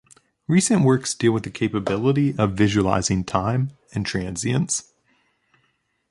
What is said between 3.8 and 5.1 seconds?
and transience.